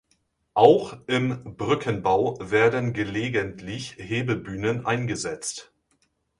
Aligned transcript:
Auch 0.55 0.97
im 1.05 1.55
Brückenbau 1.57 2.35
werden 2.41 2.93
gelegentlich 2.93 3.97
Hebebühnen 3.99 4.83
eingesetzt. 4.83 5.71